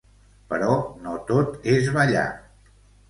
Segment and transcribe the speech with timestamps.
[0.53, 0.71] Però
[1.03, 2.27] no tot és ballar.